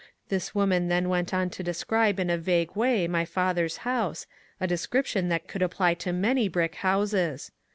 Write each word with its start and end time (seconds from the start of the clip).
This 0.29 0.55
woman 0.55 0.87
then 0.87 1.09
went 1.09 1.31
on 1.31 1.51
to 1.51 1.61
describe 1.61 2.19
in 2.19 2.31
a 2.31 2.37
vague 2.39 2.75
way 2.75 3.07
my 3.07 3.23
father's 3.23 3.77
house, 3.85 4.25
a 4.59 4.65
description 4.65 5.29
that 5.29 5.43
would 5.53 5.61
apply 5.61 5.93
to 5.93 6.11
many 6.11 6.47
brick 6.47 6.73
houses. 6.77 7.51